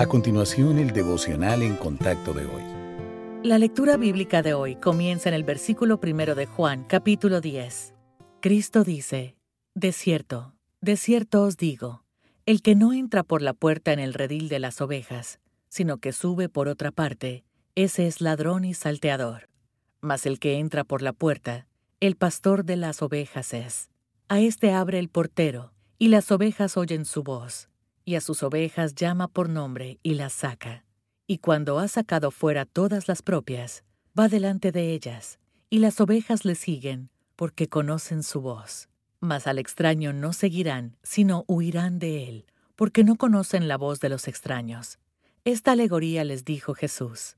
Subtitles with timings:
[0.00, 2.62] A continuación, el devocional en contacto de hoy.
[3.42, 7.92] La lectura bíblica de hoy comienza en el versículo primero de Juan, capítulo 10.
[8.40, 9.36] Cristo dice,
[9.74, 12.02] De cierto, de cierto os digo,
[12.46, 15.38] el que no entra por la puerta en el redil de las ovejas,
[15.68, 17.44] sino que sube por otra parte,
[17.74, 19.50] ese es ladrón y salteador.
[20.00, 21.66] Mas el que entra por la puerta,
[22.00, 23.90] el pastor de las ovejas es.
[24.28, 27.69] A éste abre el portero, y las ovejas oyen su voz
[28.10, 30.84] y a sus ovejas llama por nombre y las saca.
[31.28, 33.84] Y cuando ha sacado fuera todas las propias,
[34.18, 35.38] va delante de ellas,
[35.70, 38.88] y las ovejas le siguen, porque conocen su voz.
[39.20, 44.08] Mas al extraño no seguirán, sino huirán de él, porque no conocen la voz de
[44.08, 44.98] los extraños.
[45.44, 47.36] Esta alegoría les dijo Jesús.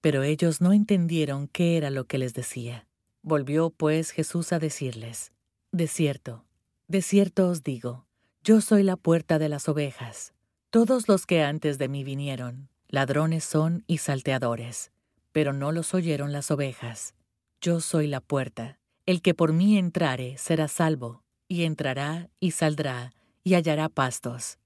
[0.00, 2.88] Pero ellos no entendieron qué era lo que les decía.
[3.22, 5.30] Volvió pues Jesús a decirles,
[5.70, 6.44] De cierto,
[6.88, 8.07] de cierto os digo,
[8.42, 10.32] yo soy la puerta de las ovejas.
[10.70, 14.90] Todos los que antes de mí vinieron, ladrones son y salteadores,
[15.32, 17.14] pero no los oyeron las ovejas.
[17.60, 18.78] Yo soy la puerta.
[19.06, 23.12] El que por mí entrare será salvo, y entrará y saldrá,
[23.44, 24.58] y hallará pastos.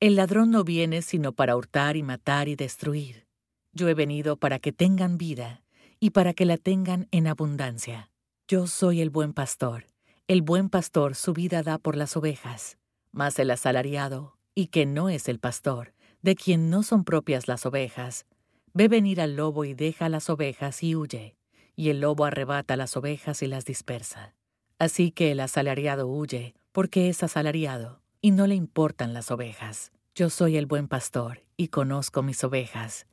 [0.00, 3.26] El ladrón no viene sino para hurtar y matar y destruir.
[3.72, 5.62] Yo he venido para que tengan vida,
[5.98, 8.10] y para que la tengan en abundancia.
[8.46, 9.86] Yo soy el buen pastor.
[10.28, 12.76] El buen pastor su vida da por las ovejas.
[13.14, 17.64] Mas el asalariado, y que no es el pastor, de quien no son propias las
[17.64, 18.26] ovejas,
[18.72, 21.36] ve venir al lobo y deja las ovejas y huye,
[21.76, 24.34] y el lobo arrebata las ovejas y las dispersa.
[24.80, 29.92] Así que el asalariado huye, porque es asalariado, y no le importan las ovejas.
[30.16, 33.06] Yo soy el buen pastor, y conozco mis ovejas,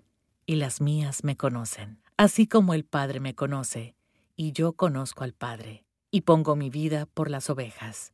[0.47, 3.95] y las mías me conocen, así como el Padre me conoce,
[4.35, 8.13] y yo conozco al Padre, y pongo mi vida por las ovejas.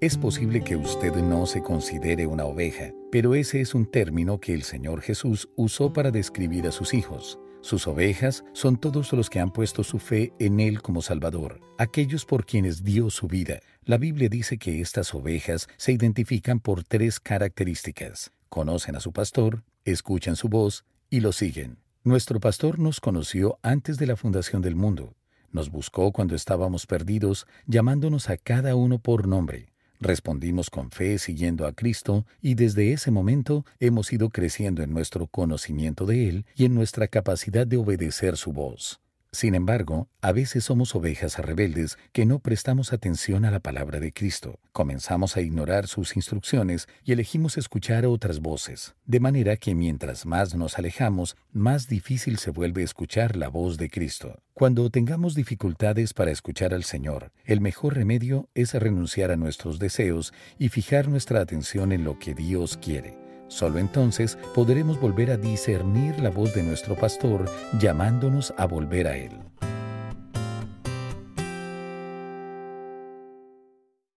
[0.00, 4.54] Es posible que usted no se considere una oveja, pero ese es un término que
[4.54, 7.38] el Señor Jesús usó para describir a sus hijos.
[7.60, 12.24] Sus ovejas son todos los que han puesto su fe en Él como Salvador, aquellos
[12.24, 13.60] por quienes dio su vida.
[13.84, 18.30] La Biblia dice que estas ovejas se identifican por tres características.
[18.48, 21.76] Conocen a su pastor, escuchan su voz y lo siguen.
[22.04, 25.14] Nuestro pastor nos conoció antes de la fundación del mundo.
[25.52, 29.69] Nos buscó cuando estábamos perdidos, llamándonos a cada uno por nombre.
[30.00, 35.26] Respondimos con fe siguiendo a Cristo y desde ese momento hemos ido creciendo en nuestro
[35.26, 39.00] conocimiento de Él y en nuestra capacidad de obedecer su voz.
[39.32, 44.12] Sin embargo, a veces somos ovejas rebeldes que no prestamos atención a la palabra de
[44.12, 50.26] Cristo, comenzamos a ignorar sus instrucciones y elegimos escuchar otras voces, de manera que mientras
[50.26, 54.42] más nos alejamos, más difícil se vuelve escuchar la voz de Cristo.
[54.52, 60.34] Cuando tengamos dificultades para escuchar al Señor, el mejor remedio es renunciar a nuestros deseos
[60.58, 63.19] y fijar nuestra atención en lo que Dios quiere.
[63.50, 67.46] Solo entonces podremos volver a discernir la voz de nuestro pastor
[67.80, 69.49] llamándonos a volver a Él.